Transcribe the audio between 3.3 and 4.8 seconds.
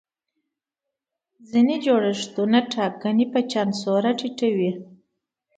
په چانسونو را ټیټوي.